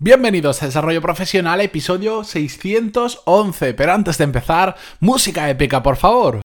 Bienvenidos 0.00 0.62
a 0.62 0.66
Desarrollo 0.66 1.02
Profesional, 1.02 1.60
episodio 1.60 2.22
611. 2.22 3.74
Pero 3.74 3.92
antes 3.92 4.16
de 4.16 4.24
empezar, 4.24 4.76
música 5.00 5.50
épica, 5.50 5.82
por 5.82 5.96
favor. 5.96 6.40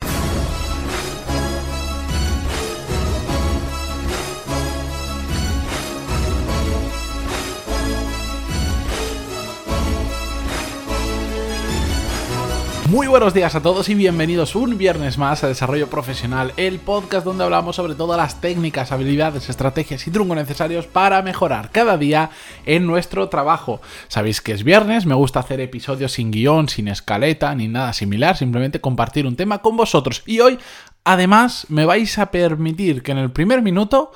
Muy 12.94 13.08
buenos 13.08 13.34
días 13.34 13.56
a 13.56 13.64
todos 13.64 13.90
y 13.90 13.96
bienvenidos 13.96 14.56
un 14.56 14.78
viernes 14.78 15.18
más 15.18 15.44
a 15.44 15.48
Desarrollo 15.48 15.90
Profesional, 15.90 16.54
el 16.58 16.78
podcast 16.78 17.26
donde 17.26 17.44
hablamos 17.44 17.76
sobre 17.76 17.96
todas 17.96 18.20
las 18.20 18.40
técnicas, 18.40 18.92
habilidades, 18.92 19.50
estrategias 19.50 20.06
y 20.06 20.12
trucos 20.12 20.36
necesarios 20.36 20.86
para 20.86 21.24
mejorar 21.24 21.72
cada 21.72 21.98
día 21.98 22.30
en 22.68 22.86
nuestro 22.86 23.30
trabajo. 23.30 23.82
Sabéis 24.10 24.42
que 24.42 24.52
es 24.52 24.64
viernes, 24.64 25.08
me 25.08 25.16
gusta 25.16 25.40
hacer 25.40 25.60
episodios 25.60 26.12
sin 26.12 26.30
guion, 26.30 26.70
sin 26.70 26.88
escaleta, 26.88 27.56
ni 27.56 27.68
nada 27.68 27.94
similar, 27.94 28.38
simplemente 28.38 28.80
compartir 28.80 29.26
un 29.26 29.36
tema 29.38 29.64
con 29.64 29.76
vosotros. 29.76 30.22
Y 30.28 30.42
hoy, 30.42 30.60
además, 31.04 31.66
me 31.70 31.86
vais 31.86 32.20
a 32.20 32.30
permitir 32.30 33.02
que 33.02 33.12
en 33.12 33.18
el 33.18 33.32
primer 33.32 33.64
minuto 33.64 34.12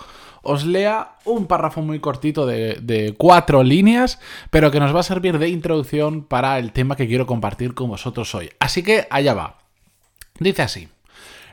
os 0.47 0.65
lea 0.65 1.17
un 1.25 1.45
párrafo 1.45 1.81
muy 1.81 1.99
cortito 1.99 2.45
de, 2.45 3.13
cuatro 3.17 3.63
líneas, 3.63 4.19
pero 4.49 4.71
que 4.71 4.79
nos 4.79 4.95
va 4.95 5.01
a 5.01 5.03
servir 5.03 5.37
de 5.39 5.49
introducción 5.49 6.23
para 6.23 6.57
el 6.57 6.71
tema 6.71 6.95
que 6.95 7.07
quiero 7.07 7.27
compartir 7.27 7.73
con 7.73 7.89
vosotros 7.89 8.33
hoy. 8.33 8.49
Así 8.59 8.81
que 8.81 9.07
allá 9.09 9.33
va. 9.33 9.57
Dice 10.39 10.61
así. 10.61 10.87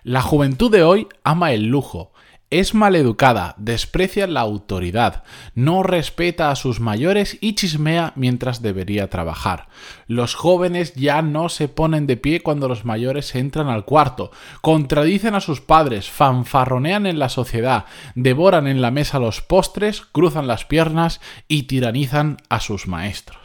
La 0.05 0.23
juventud 0.23 0.71
de 0.71 0.85
hoy 0.85 1.09
ama 1.25 1.53
el 1.53 1.67
lujo, 1.67 2.13
es 2.61 2.73
maleducada, 2.73 3.57
desprecia 3.59 4.29
la 4.29 4.41
autoridad, 4.41 5.25
no 5.57 5.83
respeta 5.83 6.51
a 6.51 6.57
sus 6.57 6.79
mayores 6.79 7.37
y 7.41 7.57
chismea 7.57 8.13
mientras 8.15 8.63
debería 8.63 9.11
trabajar. 9.11 9.67
Los 10.07 10.37
jóvenes 10.37 10.95
ya 10.95 11.21
no 11.21 11.49
se 11.49 11.67
ponen 11.67 12.07
de 12.07 12.17
pie 12.17 12.43
cuando 12.43 12.69
los 12.69 12.85
mayores 12.85 13.35
entran 13.35 13.69
al 13.69 13.85
cuarto, 13.85 14.31
contradicen 14.61 15.35
a 15.35 15.41
sus 15.41 15.61
padres, 15.61 16.09
fanfarronean 16.09 17.07
en 17.07 17.19
la 17.19 17.29
sociedad, 17.29 17.87
devoran 18.15 18.69
en 18.69 18.81
la 18.81 18.93
mesa 18.93 19.19
los 19.19 19.41
postres, 19.41 20.03
cruzan 20.03 20.47
las 20.47 20.65
piernas 20.65 21.21
y 21.49 21.65
tiranizan 21.65 22.37
a 22.49 22.61
sus 22.61 22.87
maestros. 22.87 23.44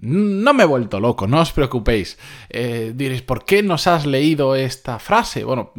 No 0.00 0.54
me 0.54 0.62
he 0.62 0.66
vuelto 0.66 1.00
loco, 1.00 1.26
no 1.26 1.40
os 1.40 1.52
preocupéis. 1.52 2.18
Eh, 2.50 2.92
diréis, 2.94 3.22
¿por 3.22 3.44
qué 3.44 3.62
nos 3.62 3.86
has 3.86 4.06
leído 4.06 4.54
esta 4.54 4.98
frase? 4.98 5.44
Bueno, 5.44 5.72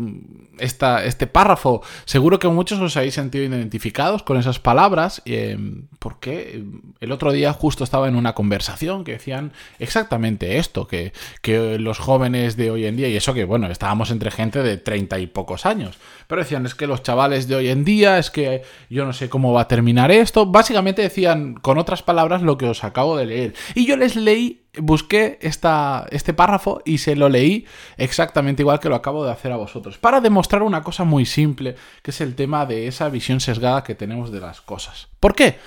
esta, 0.57 1.05
este 1.05 1.27
párrafo, 1.27 1.81
seguro 2.05 2.39
que 2.39 2.47
muchos 2.47 2.79
os 2.79 2.97
habéis 2.97 3.13
sentido 3.13 3.43
identificados 3.45 4.23
con 4.23 4.37
esas 4.37 4.59
palabras, 4.59 5.21
eh, 5.25 5.57
porque 5.99 6.63
el 7.01 7.11
otro 7.11 7.31
día 7.31 7.53
justo 7.53 7.83
estaba 7.83 8.07
en 8.07 8.15
una 8.15 8.33
conversación 8.33 9.03
que 9.03 9.13
decían 9.13 9.51
exactamente 9.77 10.57
esto, 10.57 10.87
que, 10.87 11.13
que 11.41 11.77
los 11.77 11.99
jóvenes 11.99 12.55
de 12.55 12.71
hoy 12.71 12.85
en 12.85 12.95
día, 12.95 13.09
y 13.09 13.17
eso 13.17 13.33
que, 13.33 13.43
bueno, 13.43 13.67
estábamos 13.67 14.09
entre 14.09 14.31
gente 14.31 14.63
de 14.63 14.77
treinta 14.77 15.19
y 15.19 15.27
pocos 15.27 15.65
años, 15.65 15.97
pero 16.27 16.41
decían, 16.41 16.65
es 16.65 16.73
que 16.73 16.87
los 16.87 17.03
chavales 17.03 17.47
de 17.47 17.55
hoy 17.55 17.67
en 17.67 17.83
día, 17.83 18.17
es 18.17 18.31
que 18.31 18.63
yo 18.89 19.05
no 19.05 19.13
sé 19.13 19.29
cómo 19.29 19.51
va 19.51 19.61
a 19.61 19.67
terminar 19.67 20.09
esto, 20.11 20.45
básicamente 20.45 21.01
decían 21.01 21.55
con 21.55 21.77
otras 21.77 22.01
palabras 22.01 22.41
lo 22.41 22.57
que 22.57 22.65
os 22.65 22.83
acabo 22.83 23.17
de 23.17 23.25
leer. 23.25 23.53
Y 23.75 23.85
yo 23.85 23.97
les 23.97 24.15
leí, 24.15 24.61
busqué 24.77 25.39
esta, 25.41 26.05
este 26.11 26.33
párrafo 26.33 26.81
y 26.85 26.99
se 26.99 27.15
lo 27.15 27.29
leí 27.29 27.65
exactamente 27.97 28.61
igual 28.61 28.79
que 28.79 28.89
lo 28.89 28.95
acabo 28.95 29.25
de 29.25 29.31
hacer 29.31 29.51
a 29.51 29.57
vosotros, 29.57 29.97
para 29.97 30.21
demostrar 30.21 30.63
una 30.63 30.83
cosa 30.83 31.03
muy 31.03 31.25
simple, 31.25 31.75
que 32.01 32.11
es 32.11 32.21
el 32.21 32.35
tema 32.35 32.65
de 32.65 32.87
esa 32.87 33.09
visión 33.09 33.39
sesgada 33.39 33.83
que 33.83 33.95
tenemos 33.95 34.31
de 34.31 34.39
las 34.39 34.61
cosas. 34.61 35.07
¿Por 35.19 35.35
qué? 35.35 35.57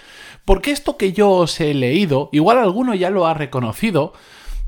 Porque 0.45 0.71
esto 0.71 0.97
que 0.97 1.13
yo 1.13 1.31
os 1.31 1.61
he 1.61 1.75
leído, 1.75 2.29
igual 2.33 2.59
alguno 2.59 2.95
ya 2.95 3.11
lo 3.11 3.27
ha 3.27 3.35
reconocido, 3.35 4.13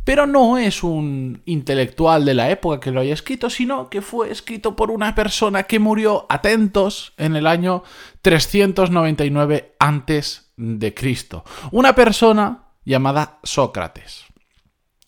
pero 0.04 0.26
no 0.26 0.58
es 0.58 0.82
un 0.82 1.42
intelectual 1.46 2.24
de 2.24 2.34
la 2.34 2.50
época 2.50 2.78
que 2.78 2.90
lo 2.90 3.00
haya 3.00 3.14
escrito, 3.14 3.48
sino 3.48 3.88
que 3.88 4.02
fue 4.02 4.30
escrito 4.30 4.76
por 4.76 4.90
una 4.90 5.14
persona 5.14 5.62
que 5.62 5.78
murió, 5.78 6.26
atentos, 6.28 7.14
en 7.16 7.36
el 7.36 7.46
año 7.46 7.82
399 8.20 9.74
antes 9.78 10.52
de 10.56 10.92
Cristo. 10.92 11.44
Una 11.72 11.94
persona 11.94 12.63
llamada 12.84 13.38
Sócrates. 13.42 14.24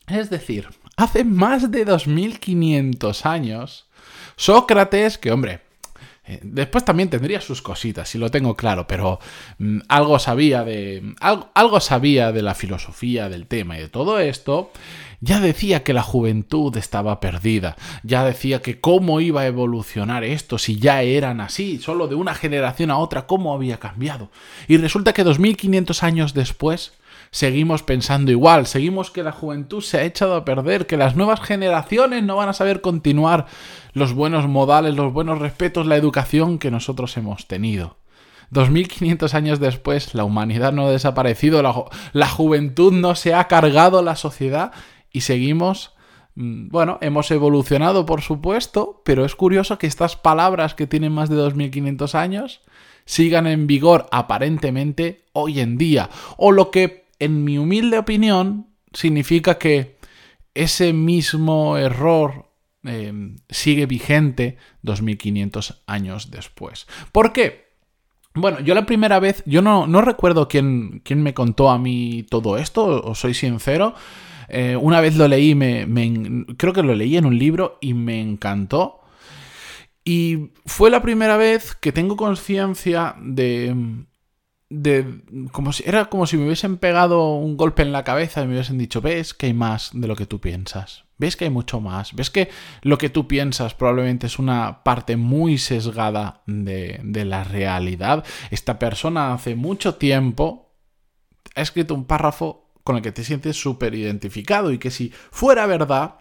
Es 0.06 0.30
decir, 0.30 0.68
hace 0.96 1.24
más 1.24 1.70
de 1.70 1.84
2500 1.84 3.26
años, 3.26 3.86
Sócrates, 4.36 5.18
que 5.18 5.32
hombre, 5.32 5.60
eh, 6.28 6.40
Después 6.42 6.84
también 6.84 7.08
tendría 7.08 7.40
sus 7.40 7.62
cositas, 7.62 8.08
si 8.08 8.18
lo 8.18 8.30
tengo 8.30 8.56
claro, 8.56 8.86
pero 8.86 9.20
mm, 9.58 9.80
algo 9.88 10.18
sabía 10.18 10.64
de. 10.64 11.14
algo, 11.20 11.80
sabía 11.80 12.32
de 12.32 12.42
la 12.42 12.54
filosofía, 12.54 13.28
del 13.28 13.46
tema 13.46 13.78
y 13.78 13.82
de 13.82 13.88
todo 13.88 14.18
esto. 14.18 14.70
Ya 15.20 15.40
decía 15.40 15.82
que 15.82 15.94
la 15.94 16.02
juventud 16.02 16.76
estaba 16.76 17.20
perdida. 17.20 17.76
Ya 18.02 18.24
decía 18.24 18.60
que 18.60 18.80
cómo 18.80 19.20
iba 19.20 19.42
a 19.42 19.46
evolucionar 19.46 20.24
esto 20.24 20.58
si 20.58 20.78
ya 20.78 21.02
eran 21.02 21.40
así, 21.40 21.78
solo 21.78 22.06
de 22.06 22.16
una 22.16 22.34
generación 22.34 22.90
a 22.90 22.98
otra, 22.98 23.26
cómo 23.26 23.54
había 23.54 23.78
cambiado. 23.78 24.30
Y 24.68 24.76
resulta 24.76 25.14
que 25.14 25.24
2500 25.24 26.02
años 26.02 26.34
después 26.34 26.92
seguimos 27.30 27.82
pensando 27.82 28.30
igual, 28.30 28.66
seguimos 28.66 29.10
que 29.10 29.22
la 29.22 29.32
juventud 29.32 29.82
se 29.82 29.98
ha 29.98 30.04
echado 30.04 30.34
a 30.36 30.44
perder, 30.44 30.86
que 30.86 30.96
las 30.96 31.16
nuevas 31.16 31.40
generaciones 31.40 32.22
no 32.22 32.36
van 32.36 32.48
a 32.48 32.54
saber 32.54 32.80
continuar 32.80 33.46
los 33.92 34.12
buenos 34.12 34.48
modales, 34.48 34.94
los 34.94 35.12
buenos 35.12 35.38
respetos, 35.38 35.86
la 35.86 35.96
educación 35.96 36.58
que 36.58 36.70
nosotros 36.70 37.16
hemos 37.16 37.46
tenido. 37.46 37.96
2500 38.50 39.34
años 39.34 39.60
después, 39.60 40.14
la 40.14 40.24
humanidad 40.24 40.72
no 40.72 40.86
ha 40.86 40.90
desaparecido, 40.90 41.62
la, 42.12 42.28
juventud 42.28 42.92
no 42.92 43.14
se 43.14 43.34
ha 43.34 43.48
cargado 43.48 44.02
la 44.02 44.16
sociedad 44.16 44.72
y 45.10 45.22
seguimos 45.22 45.94
mm, 46.36 46.68
bueno, 46.68 46.98
hemos 47.00 47.30
evolucionado 47.30 48.06
por 48.06 48.22
supuesto, 48.22 49.02
pero 49.04 49.24
es 49.24 49.34
curioso 49.34 49.78
que 49.78 49.86
estas 49.86 50.16
palabras 50.16 50.74
que 50.74 50.86
tienen 50.86 51.12
más 51.12 51.28
de 51.28 51.36
2500 51.36 52.14
años 52.14 52.60
sigan 53.04 53.46
en 53.46 53.66
vigor 53.66 54.06
aparentemente 54.10 55.24
hoy 55.32 55.60
en 55.60 55.78
día. 55.78 56.10
O 56.36 56.52
lo 56.52 56.70
que 56.70 57.05
en 57.18 57.44
mi 57.44 57.58
humilde 57.58 57.98
opinión, 57.98 58.68
significa 58.92 59.58
que 59.58 59.98
ese 60.54 60.92
mismo 60.92 61.76
error 61.76 62.50
eh, 62.84 63.12
sigue 63.48 63.86
vigente 63.86 64.56
2500 64.82 65.82
años 65.86 66.30
después. 66.30 66.86
¿Por 67.12 67.32
qué? 67.32 67.66
Bueno, 68.34 68.60
yo 68.60 68.74
la 68.74 68.86
primera 68.86 69.18
vez, 69.18 69.42
yo 69.46 69.62
no, 69.62 69.86
no 69.86 70.02
recuerdo 70.02 70.46
quién, 70.46 71.00
quién, 71.04 71.22
me 71.22 71.34
contó 71.34 71.70
a 71.70 71.78
mí 71.78 72.26
todo 72.28 72.58
esto, 72.58 73.02
os 73.02 73.18
soy 73.18 73.32
sincero. 73.32 73.94
Eh, 74.48 74.76
una 74.76 75.00
vez 75.00 75.16
lo 75.16 75.26
leí, 75.26 75.54
me, 75.54 75.86
creo 76.56 76.72
que 76.72 76.82
lo 76.82 76.94
leí 76.94 77.16
en 77.16 77.26
un 77.26 77.38
libro 77.38 77.78
y 77.80 77.94
me 77.94 78.20
encantó. 78.20 79.00
Y 80.04 80.52
fue 80.66 80.90
la 80.90 81.02
primera 81.02 81.36
vez 81.36 81.74
que 81.74 81.92
tengo 81.92 82.16
conciencia 82.16 83.16
de, 83.20 83.74
de 84.68 85.22
como 85.52 85.72
si 85.72 85.84
era 85.86 86.06
como 86.06 86.26
si 86.26 86.36
me 86.36 86.44
hubiesen 86.44 86.76
pegado 86.76 87.34
un 87.34 87.56
golpe 87.56 87.82
en 87.82 87.92
la 87.92 88.04
cabeza 88.04 88.42
y 88.42 88.46
me 88.46 88.54
hubiesen 88.54 88.78
dicho, 88.78 89.00
"Ves 89.00 89.34
que 89.34 89.46
hay 89.46 89.54
más 89.54 89.90
de 89.92 90.08
lo 90.08 90.16
que 90.16 90.26
tú 90.26 90.40
piensas. 90.40 91.04
Ves 91.18 91.36
que 91.36 91.44
hay 91.44 91.50
mucho 91.50 91.80
más. 91.80 92.14
Ves 92.14 92.30
que 92.30 92.50
lo 92.82 92.98
que 92.98 93.08
tú 93.08 93.26
piensas 93.26 93.74
probablemente 93.74 94.26
es 94.26 94.38
una 94.38 94.82
parte 94.82 95.16
muy 95.16 95.56
sesgada 95.58 96.42
de, 96.46 97.00
de 97.02 97.24
la 97.24 97.44
realidad. 97.44 98.24
Esta 98.50 98.78
persona 98.78 99.32
hace 99.32 99.54
mucho 99.54 99.94
tiempo 99.94 100.74
ha 101.54 101.62
escrito 101.62 101.94
un 101.94 102.04
párrafo 102.04 102.70
con 102.84 102.96
el 102.96 103.02
que 103.02 103.12
te 103.12 103.24
sientes 103.24 103.60
súper 103.60 103.94
identificado 103.94 104.72
y 104.72 104.78
que 104.78 104.90
si 104.90 105.10
fuera 105.30 105.66
verdad, 105.66 106.18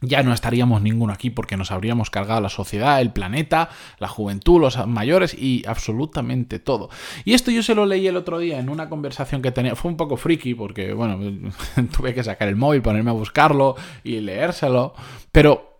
ya 0.00 0.22
no 0.22 0.32
estaríamos 0.32 0.82
ninguno 0.82 1.12
aquí 1.12 1.30
porque 1.30 1.56
nos 1.56 1.70
habríamos 1.70 2.10
cargado 2.10 2.40
la 2.40 2.48
sociedad, 2.48 3.00
el 3.00 3.12
planeta, 3.12 3.70
la 3.98 4.08
juventud, 4.08 4.60
los 4.60 4.86
mayores 4.86 5.34
y 5.34 5.64
absolutamente 5.66 6.58
todo. 6.58 6.88
Y 7.24 7.34
esto 7.34 7.50
yo 7.50 7.62
se 7.62 7.74
lo 7.74 7.86
leí 7.86 8.06
el 8.06 8.16
otro 8.16 8.38
día 8.38 8.58
en 8.58 8.68
una 8.68 8.88
conversación 8.88 9.42
que 9.42 9.50
tenía, 9.50 9.74
fue 9.74 9.90
un 9.90 9.96
poco 9.96 10.16
friki 10.16 10.54
porque, 10.54 10.92
bueno, 10.92 11.18
tuve 11.96 12.14
que 12.14 12.22
sacar 12.22 12.48
el 12.48 12.56
móvil, 12.56 12.82
ponerme 12.82 13.10
a 13.10 13.14
buscarlo 13.14 13.76
y 14.04 14.20
leérselo, 14.20 14.94
pero 15.32 15.78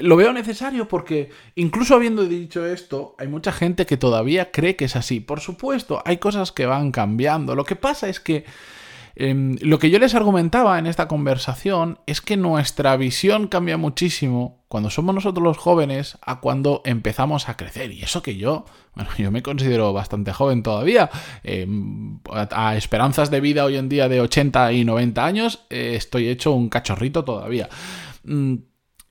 lo 0.00 0.16
veo 0.16 0.32
necesario 0.32 0.88
porque 0.88 1.30
incluso 1.56 1.94
habiendo 1.94 2.24
dicho 2.24 2.64
esto, 2.66 3.14
hay 3.18 3.28
mucha 3.28 3.52
gente 3.52 3.84
que 3.84 3.96
todavía 3.96 4.50
cree 4.50 4.76
que 4.76 4.86
es 4.86 4.96
así. 4.96 5.20
Por 5.20 5.40
supuesto, 5.40 6.02
hay 6.06 6.16
cosas 6.16 6.52
que 6.52 6.66
van 6.66 6.90
cambiando. 6.90 7.54
Lo 7.54 7.64
que 7.64 7.76
pasa 7.76 8.08
es 8.08 8.18
que 8.18 8.44
Em, 9.16 9.56
lo 9.60 9.78
que 9.78 9.90
yo 9.90 9.98
les 9.98 10.14
argumentaba 10.14 10.78
en 10.78 10.86
esta 10.86 11.08
conversación 11.08 11.98
es 12.06 12.20
que 12.20 12.36
nuestra 12.36 12.96
visión 12.96 13.46
cambia 13.48 13.76
muchísimo 13.76 14.64
cuando 14.68 14.90
somos 14.90 15.14
nosotros 15.14 15.44
los 15.44 15.56
jóvenes 15.56 16.18
a 16.22 16.40
cuando 16.40 16.82
empezamos 16.84 17.48
a 17.48 17.56
crecer. 17.56 17.92
Y 17.92 18.02
eso 18.02 18.22
que 18.22 18.36
yo, 18.36 18.64
bueno, 18.94 19.10
yo 19.16 19.30
me 19.30 19.42
considero 19.42 19.92
bastante 19.92 20.32
joven 20.32 20.62
todavía. 20.62 21.10
Em, 21.44 22.18
a, 22.30 22.76
esperanzas 22.76 23.30
de 23.30 23.40
vida 23.40 23.64
hoy 23.64 23.76
en 23.76 23.88
día 23.88 24.08
de 24.08 24.20
80 24.20 24.72
y 24.72 24.84
90 24.84 25.24
años, 25.24 25.66
eh, 25.70 25.94
estoy 25.96 26.28
hecho 26.28 26.52
un 26.52 26.68
cachorrito 26.68 27.24
todavía. 27.24 27.68
Mm, 28.24 28.56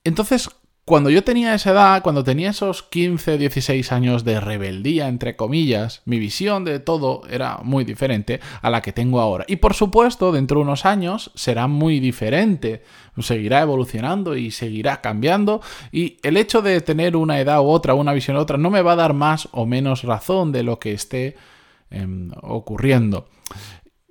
entonces, 0.04 0.50
cuando 0.84 1.08
yo 1.08 1.24
tenía 1.24 1.54
esa 1.54 1.70
edad, 1.70 2.02
cuando 2.02 2.24
tenía 2.24 2.50
esos 2.50 2.82
15, 2.82 3.38
16 3.38 3.90
años 3.90 4.22
de 4.22 4.38
rebeldía, 4.38 5.08
entre 5.08 5.34
comillas, 5.34 6.02
mi 6.04 6.18
visión 6.18 6.64
de 6.64 6.78
todo 6.78 7.22
era 7.30 7.60
muy 7.62 7.84
diferente 7.84 8.40
a 8.60 8.68
la 8.68 8.82
que 8.82 8.92
tengo 8.92 9.20
ahora. 9.20 9.46
Y 9.48 9.56
por 9.56 9.72
supuesto, 9.72 10.30
dentro 10.30 10.58
de 10.58 10.64
unos 10.64 10.84
años 10.84 11.30
será 11.34 11.68
muy 11.68 12.00
diferente. 12.00 12.82
Seguirá 13.18 13.62
evolucionando 13.62 14.36
y 14.36 14.50
seguirá 14.50 15.00
cambiando. 15.00 15.62
Y 15.90 16.18
el 16.22 16.36
hecho 16.36 16.60
de 16.60 16.78
tener 16.82 17.16
una 17.16 17.40
edad 17.40 17.60
u 17.60 17.68
otra, 17.68 17.94
una 17.94 18.12
visión 18.12 18.36
u 18.36 18.40
otra, 18.40 18.58
no 18.58 18.68
me 18.68 18.82
va 18.82 18.92
a 18.92 18.96
dar 18.96 19.14
más 19.14 19.48
o 19.52 19.64
menos 19.64 20.02
razón 20.02 20.52
de 20.52 20.64
lo 20.64 20.78
que 20.78 20.92
esté 20.92 21.36
em, 21.90 22.30
ocurriendo. 22.42 23.28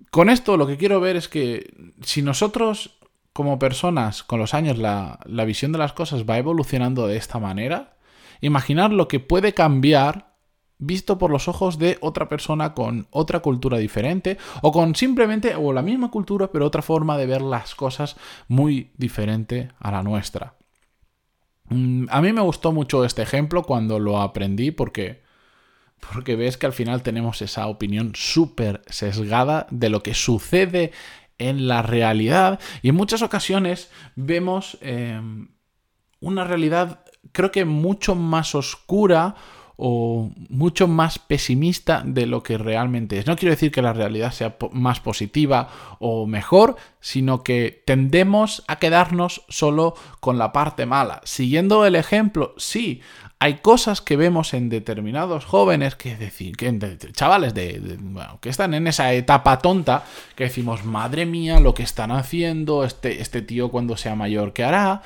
Con 0.10 0.30
esto 0.30 0.58
lo 0.58 0.66
que 0.66 0.78
quiero 0.78 1.00
ver 1.00 1.18
es 1.18 1.28
que 1.28 1.72
si 2.02 2.24
nosotros 2.24 2.98
como 3.34 3.58
personas, 3.58 4.24
con 4.24 4.40
los 4.40 4.54
años, 4.54 4.78
la, 4.78 5.20
visión 5.46 5.72
de 5.72 5.80
las 5.80 5.94
cosas 5.94 6.24
va 6.30 6.38
evolucionando 6.38 7.08
de 7.08 7.18
esta 7.18 7.40
manera, 7.40 7.98
imaginar 8.42 8.92
lo 8.92 9.08
que 9.08 9.20
puede 9.20 9.54
cambiar 9.54 10.34
visto 10.78 11.18
por 11.18 11.32
los 11.32 11.48
ojos 11.48 11.80
de 11.80 11.98
otra 12.02 12.30
persona 12.30 12.74
con 12.74 13.08
otra 13.10 13.40
cultura 13.40 13.78
diferente 13.78 14.38
o 14.62 14.72
con 14.72 14.96
simplemente 14.96 15.56
o 15.56 15.72
la 15.72 15.82
misma 15.82 16.12
cultura 16.12 16.52
pero 16.52 16.66
otra 16.66 16.82
forma 16.82 17.18
de 17.18 17.26
ver 17.26 17.42
las 17.42 17.74
cosas 17.74 18.18
muy 18.50 18.92
diferente 18.98 19.72
a 19.80 19.92
la 19.92 20.04
nuestra. 20.04 20.56
Mm, 21.70 22.08
a 22.10 22.22
mí 22.22 22.34
me 22.34 22.42
gustó 22.42 22.74
mucho 22.74 23.06
este 23.06 23.22
ejemplo 23.22 23.64
cuando 23.64 23.98
lo 23.98 24.20
aprendí 24.20 24.72
porque 24.72 25.24
porque 26.12 26.36
ves 26.36 26.58
que 26.58 26.66
al 26.66 26.74
final 26.74 27.02
tenemos 27.02 27.42
esa 27.42 27.68
opinión 27.68 28.12
súper 28.14 28.82
sesgada 28.88 29.68
de 29.72 29.90
lo 29.90 30.04
que 30.04 30.14
sucede 30.14 30.92
en 31.50 31.68
la 31.68 31.82
realidad. 31.82 32.60
Y 32.82 32.90
en 32.90 32.96
muchas 32.96 33.22
ocasiones 33.22 33.90
vemos 34.16 34.78
em, 34.82 35.50
una 36.20 36.44
realidad 36.44 37.04
creo 37.32 37.52
que 37.52 37.66
mucho 37.66 38.16
más 38.16 38.56
oscura 38.56 39.36
o 39.76 40.32
mucho 40.50 40.88
más 40.88 41.20
pesimista 41.20 42.04
de 42.06 42.26
lo 42.26 42.44
que 42.44 42.58
realmente 42.58 43.18
es. 43.18 43.28
No 43.28 43.36
quiero 43.36 43.54
decir 43.54 43.72
que 43.72 43.82
la 43.82 43.94
realidad 43.94 44.32
sea 44.32 44.56
más 44.72 45.00
positiva 45.00 45.70
o 46.00 46.28
mejor, 46.28 46.76
sino 47.00 47.44
que 47.44 47.82
tendemos 47.86 48.64
a 48.68 48.78
quedarnos 48.78 49.44
solo 49.50 49.96
con 50.20 50.38
la 50.38 50.52
parte 50.52 50.86
mala. 50.86 51.22
Siguiendo 51.24 51.86
el 51.86 51.96
ejemplo, 51.96 52.54
sí, 52.58 53.02
hay 53.40 53.56
cosas 53.56 54.00
que 54.00 54.16
vemos 54.16 54.54
en 54.54 54.70
determinados 54.70 55.44
jóvenes, 55.44 55.96
que 55.96 56.16
decir, 56.16 56.56
que 56.56 56.98
chavales 57.12 57.54
de, 57.54 57.98
que 58.40 58.48
están 58.48 58.74
en 58.74 58.88
esa 58.88 59.12
etapa 59.12 59.60
tonta, 59.60 60.06
que 60.36 60.46
decimos, 60.46 60.86
madre 60.86 61.26
mía, 61.26 61.60
lo 61.60 61.74
que 61.74 61.84
están 61.84 62.12
haciendo, 62.12 62.86
este, 62.86 63.22
este 63.22 63.42
tío 63.42 63.70
cuando 63.70 63.98
sea 63.98 64.16
mayor, 64.16 64.54
¿qué 64.54 64.64
hará? 64.64 65.02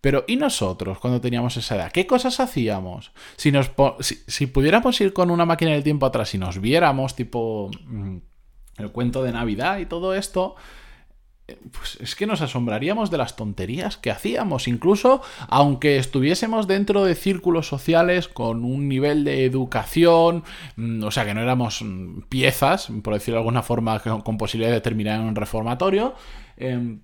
Pero 0.00 0.24
¿y 0.28 0.36
nosotros 0.36 0.98
cuando 0.98 1.20
teníamos 1.20 1.56
esa 1.56 1.76
edad? 1.76 1.92
¿Qué 1.92 2.06
cosas 2.06 2.38
hacíamos? 2.40 3.12
Si, 3.36 3.50
nos, 3.50 3.70
si, 4.00 4.46
pudiéramos 4.46 5.00
ir 5.00 5.12
con 5.12 5.30
una 5.30 5.44
máquina 5.44 5.72
del 5.72 5.82
tiempo 5.82 6.06
atrás 6.06 6.34
y 6.34 6.38
nos 6.38 6.60
viéramos, 6.60 7.16
tipo 7.16 7.70
mm, 7.86 8.16
el 8.78 8.92
cuento 8.92 9.22
de 9.22 9.32
Navidad 9.32 9.78
y 9.78 9.86
todo 9.86 10.14
esto, 10.14 10.54
pues 11.72 11.96
es 12.00 12.14
que 12.14 12.26
nos 12.26 12.42
asombraríamos 12.42 13.10
de 13.10 13.18
las 13.18 13.34
tonterías 13.34 13.96
que 13.96 14.10
hacíamos, 14.10 14.68
incluso 14.68 15.22
aunque 15.48 15.96
estuviésemos 15.96 16.66
dentro 16.66 17.04
de 17.04 17.14
círculos 17.14 17.66
sociales 17.66 18.28
con 18.28 18.64
un 18.64 18.88
nivel 18.88 19.24
de 19.24 19.44
educación, 19.44 20.44
mm, 20.76 21.02
o 21.04 21.10
sea 21.10 21.24
que 21.24 21.34
no 21.34 21.40
éramos 21.40 21.80
mm, 21.82 22.22
piezas, 22.28 22.88
por 23.02 23.14
decirlo 23.14 23.36
de 23.36 23.40
alguna 23.40 23.62
forma, 23.62 23.98
con 24.00 24.36
posibilidad 24.36 24.72
de 24.72 24.80
terminar 24.80 25.20
en 25.20 25.26
un 25.26 25.34
reformatorio, 25.36 26.14
em, 26.56 27.00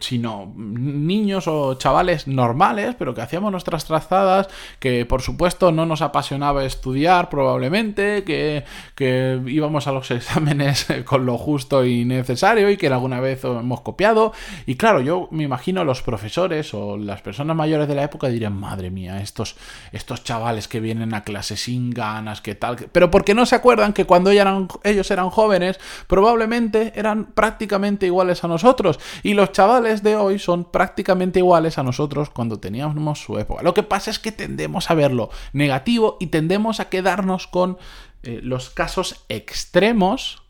sino 0.00 0.52
niños 0.56 1.48
o 1.48 1.74
chavales 1.74 2.26
normales, 2.26 2.94
pero 2.98 3.14
que 3.14 3.22
hacíamos 3.22 3.50
nuestras 3.50 3.84
trazadas, 3.84 4.48
que 4.78 5.06
por 5.06 5.22
supuesto 5.22 5.72
no 5.72 5.86
nos 5.86 6.02
apasionaba 6.02 6.64
estudiar 6.64 7.28
probablemente, 7.28 8.24
que, 8.24 8.64
que, 8.94 9.40
íbamos 9.46 9.86
a 9.86 9.92
los 9.92 10.10
exámenes 10.10 10.86
con 11.04 11.26
lo 11.26 11.38
justo 11.38 11.84
y 11.84 12.04
necesario 12.04 12.70
y 12.70 12.76
que 12.76 12.88
alguna 12.88 13.20
vez 13.20 13.44
hemos 13.44 13.80
copiado. 13.80 14.32
Y 14.66 14.76
claro, 14.76 15.00
yo 15.00 15.28
me 15.30 15.44
imagino 15.44 15.84
los 15.84 16.02
profesores 16.02 16.74
o 16.74 16.96
las 16.96 17.22
personas 17.22 17.56
mayores 17.56 17.88
de 17.88 17.94
la 17.94 18.04
época 18.04 18.28
dirían, 18.28 18.58
madre 18.58 18.90
mía, 18.90 19.20
estos, 19.20 19.56
estos 19.92 20.24
chavales 20.24 20.68
que 20.68 20.80
vienen 20.80 21.14
a 21.14 21.24
clase 21.24 21.56
sin 21.56 21.90
ganas, 21.90 22.40
que 22.40 22.54
tal, 22.54 22.76
pero 22.92 23.10
porque 23.10 23.34
no 23.34 23.46
se 23.46 23.54
acuerdan 23.54 23.92
que 23.92 24.04
cuando 24.04 24.30
eran, 24.30 24.68
ellos 24.84 25.10
eran 25.10 25.30
jóvenes, 25.30 25.78
probablemente 26.06 26.92
eran 26.94 27.26
prácticamente 27.26 28.06
iguales 28.06 28.44
a 28.44 28.48
nosotros. 28.48 28.98
Y 29.22 29.34
los 29.34 29.52
chavales 29.52 29.75
de 29.80 30.16
hoy 30.16 30.38
son 30.38 30.70
prácticamente 30.70 31.38
iguales 31.38 31.78
a 31.78 31.82
nosotros 31.82 32.30
cuando 32.30 32.58
teníamos 32.58 33.20
su 33.20 33.38
época. 33.38 33.62
Lo 33.62 33.74
que 33.74 33.82
pasa 33.82 34.10
es 34.10 34.18
que 34.18 34.32
tendemos 34.32 34.90
a 34.90 34.94
verlo 34.94 35.30
negativo 35.52 36.16
y 36.20 36.28
tendemos 36.28 36.80
a 36.80 36.88
quedarnos 36.88 37.46
con 37.46 37.78
eh, 38.22 38.40
los 38.42 38.70
casos 38.70 39.24
extremos 39.28 40.42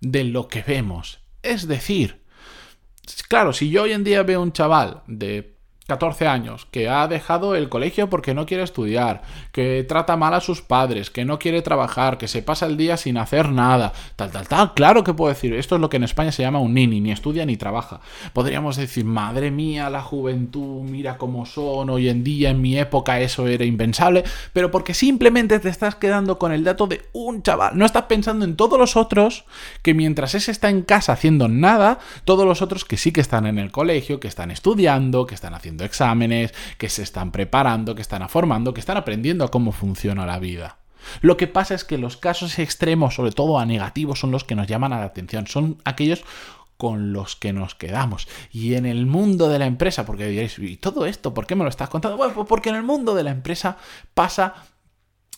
de 0.00 0.24
lo 0.24 0.48
que 0.48 0.62
vemos. 0.62 1.20
Es 1.42 1.66
decir, 1.66 2.22
claro, 3.28 3.52
si 3.52 3.70
yo 3.70 3.82
hoy 3.84 3.92
en 3.92 4.04
día 4.04 4.22
veo 4.22 4.42
un 4.42 4.52
chaval 4.52 5.02
de 5.06 5.57
14 5.88 6.28
años, 6.28 6.66
que 6.70 6.90
ha 6.90 7.08
dejado 7.08 7.54
el 7.54 7.70
colegio 7.70 8.10
porque 8.10 8.34
no 8.34 8.44
quiere 8.44 8.62
estudiar, 8.62 9.22
que 9.52 9.86
trata 9.88 10.18
mal 10.18 10.34
a 10.34 10.42
sus 10.42 10.60
padres, 10.60 11.10
que 11.10 11.24
no 11.24 11.38
quiere 11.38 11.62
trabajar, 11.62 12.18
que 12.18 12.28
se 12.28 12.42
pasa 12.42 12.66
el 12.66 12.76
día 12.76 12.98
sin 12.98 13.16
hacer 13.16 13.48
nada, 13.48 13.94
tal, 14.14 14.30
tal, 14.30 14.46
tal. 14.46 14.74
Claro 14.74 15.02
que 15.02 15.14
puedo 15.14 15.30
decir, 15.32 15.54
esto 15.54 15.76
es 15.76 15.80
lo 15.80 15.88
que 15.88 15.96
en 15.96 16.04
España 16.04 16.30
se 16.30 16.42
llama 16.42 16.60
un 16.60 16.74
nini, 16.74 17.00
ni 17.00 17.10
estudia 17.10 17.46
ni 17.46 17.56
trabaja. 17.56 18.00
Podríamos 18.34 18.76
decir, 18.76 19.06
madre 19.06 19.50
mía, 19.50 19.88
la 19.88 20.02
juventud, 20.02 20.82
mira 20.82 21.16
cómo 21.16 21.46
son, 21.46 21.88
hoy 21.88 22.10
en 22.10 22.22
día, 22.22 22.50
en 22.50 22.60
mi 22.60 22.78
época 22.78 23.22
eso 23.22 23.48
era 23.48 23.64
impensable, 23.64 24.24
pero 24.52 24.70
porque 24.70 24.92
simplemente 24.92 25.58
te 25.58 25.70
estás 25.70 25.94
quedando 25.94 26.38
con 26.38 26.52
el 26.52 26.64
dato 26.64 26.86
de 26.86 27.06
un 27.14 27.42
chaval. 27.42 27.78
No 27.78 27.86
estás 27.86 28.04
pensando 28.04 28.44
en 28.44 28.56
todos 28.56 28.78
los 28.78 28.94
otros 28.94 29.46
que 29.80 29.94
mientras 29.94 30.34
ese 30.34 30.50
está 30.50 30.68
en 30.68 30.82
casa 30.82 31.14
haciendo 31.14 31.48
nada, 31.48 31.98
todos 32.26 32.44
los 32.44 32.60
otros 32.60 32.84
que 32.84 32.98
sí 32.98 33.10
que 33.10 33.22
están 33.22 33.46
en 33.46 33.58
el 33.58 33.70
colegio, 33.70 34.20
que 34.20 34.28
están 34.28 34.50
estudiando, 34.50 35.26
que 35.26 35.34
están 35.34 35.54
exámenes, 35.84 36.54
que 36.78 36.88
se 36.88 37.02
están 37.02 37.32
preparando, 37.32 37.94
que 37.94 38.02
están 38.02 38.28
formando, 38.28 38.74
que 38.74 38.80
están 38.80 38.96
aprendiendo 38.96 39.50
cómo 39.50 39.72
funciona 39.72 40.26
la 40.26 40.38
vida. 40.38 40.78
Lo 41.20 41.36
que 41.36 41.46
pasa 41.46 41.74
es 41.74 41.84
que 41.84 41.98
los 41.98 42.16
casos 42.16 42.58
extremos, 42.58 43.14
sobre 43.14 43.32
todo 43.32 43.58
a 43.58 43.66
negativos, 43.66 44.20
son 44.20 44.30
los 44.30 44.44
que 44.44 44.54
nos 44.54 44.66
llaman 44.66 44.92
a 44.92 44.98
la 44.98 45.06
atención, 45.06 45.46
son 45.46 45.78
aquellos 45.84 46.24
con 46.76 47.12
los 47.12 47.34
que 47.34 47.52
nos 47.52 47.74
quedamos. 47.74 48.28
Y 48.52 48.74
en 48.74 48.86
el 48.86 49.06
mundo 49.06 49.48
de 49.48 49.58
la 49.58 49.66
empresa, 49.66 50.06
porque 50.06 50.26
diréis, 50.26 50.58
¿y 50.58 50.76
todo 50.76 51.06
esto 51.06 51.34
por 51.34 51.46
qué 51.46 51.56
me 51.56 51.64
lo 51.64 51.70
estás 51.70 51.88
contando? 51.88 52.16
Bueno, 52.16 52.34
pues 52.34 52.46
porque 52.46 52.68
en 52.68 52.76
el 52.76 52.82
mundo 52.82 53.14
de 53.14 53.24
la 53.24 53.30
empresa 53.30 53.76
pasa 54.14 54.54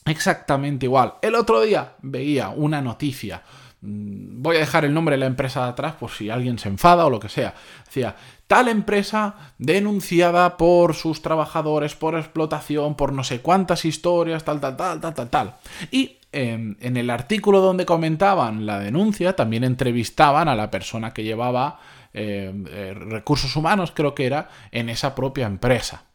exactamente 0.05 0.87
igual. 0.87 1.15
El 1.23 1.35
otro 1.35 1.61
día 1.61 1.95
veía 2.03 2.51
una 2.51 2.83
noticia 2.83 3.43
Mm, 3.83 4.43
voy 4.43 4.57
a 4.57 4.61
dejar 4.61 4.85
el 4.85 4.93
nombre 4.93 5.15
de 5.15 5.21
la 5.21 5.27
empresa 5.27 5.65
de 5.65 5.71
atrás 5.71 5.95
por 5.95 6.11
si 6.11 6.29
alguien 6.29 6.59
se 6.59 6.69
enfada 6.69 7.07
o 7.07 7.11
lo 7.11 7.21
que 7.21 7.29
sea. 7.29 7.55
Decía, 7.87 8.15
tal 8.51 8.67
empresa 8.67 9.37
denunciada 9.59 10.57
por 10.57 10.97
sus 10.97 11.23
trabajadores, 11.23 11.95
por 11.95 12.17
explotación, 12.17 12.97
por 12.97 13.13
no 13.13 13.23
sé 13.23 13.43
cuántas 13.43 13.85
historias, 13.85 14.43
tal, 14.43 14.59
tal, 14.61 14.77
tal, 14.77 15.01
tal, 15.01 15.15
tal, 15.15 15.31
tal. 15.31 15.55
Y 15.93 16.17
em, 16.33 16.75
en 16.81 16.97
el 16.97 17.11
artículo 17.11 17.61
donde 17.61 17.87
comentaban 17.87 18.67
la 18.67 18.81
denuncia, 18.81 19.37
también 19.37 19.63
entrevistaban 19.63 20.49
a 20.49 20.57
la 20.57 20.69
persona 20.69 21.15
que 21.15 21.23
llevaba 21.23 21.79
em, 22.13 22.65
eh, 22.69 22.93
recursos 22.93 23.55
humanos, 23.55 23.93
creo 23.95 24.17
que 24.17 24.27
era, 24.27 24.49
en 24.73 24.89
esa 24.89 25.15
propia 25.15 25.47
empresa. 25.47 26.07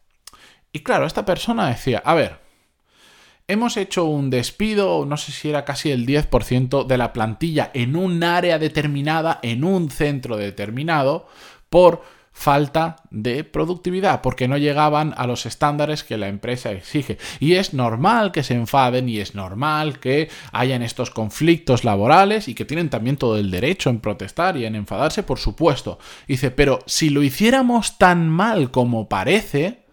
Y 0.73 0.79
claro, 0.79 1.05
esta 1.05 1.23
persona 1.23 1.69
decía, 1.69 2.01
a 2.03 2.15
ver, 2.15 2.39
hemos 3.47 3.77
hecho 3.77 4.03
un 4.03 4.29
despido, 4.29 5.05
no 5.05 5.15
sé 5.15 5.31
si 5.31 5.47
era 5.47 5.63
casi 5.63 5.89
el 5.89 6.05
10% 6.05 6.85
de 6.85 6.97
la 6.97 7.13
plantilla 7.13 7.71
en 7.73 7.95
un 7.95 8.21
área 8.25 8.59
determinada, 8.59 9.39
en 9.41 9.63
un 9.63 9.89
centro 9.89 10.35
determinado, 10.35 11.29
por 11.69 12.14
falta 12.35 12.97
de 13.11 13.45
productividad, 13.45 14.21
porque 14.21 14.49
no 14.49 14.57
llegaban 14.57 15.13
a 15.17 15.25
los 15.25 15.45
estándares 15.45 16.03
que 16.03 16.17
la 16.17 16.27
empresa 16.27 16.73
exige. 16.73 17.17
Y 17.39 17.53
es 17.53 17.73
normal 17.73 18.33
que 18.33 18.43
se 18.43 18.53
enfaden 18.53 19.07
y 19.07 19.19
es 19.19 19.35
normal 19.35 19.99
que 19.99 20.29
hayan 20.51 20.83
estos 20.83 21.09
conflictos 21.09 21.85
laborales 21.85 22.49
y 22.49 22.53
que 22.53 22.65
tienen 22.65 22.89
también 22.89 23.15
todo 23.15 23.37
el 23.37 23.49
derecho 23.49 23.89
en 23.89 24.01
protestar 24.01 24.57
y 24.57 24.65
en 24.65 24.75
enfadarse, 24.75 25.23
por 25.23 25.39
supuesto. 25.39 25.97
Dice, 26.27 26.51
pero 26.51 26.79
si 26.85 27.09
lo 27.09 27.23
hiciéramos 27.23 27.97
tan 27.97 28.29
mal 28.29 28.69
como 28.69 29.07
parece, 29.07 29.85